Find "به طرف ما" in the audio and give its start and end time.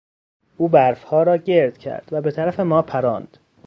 2.21-2.81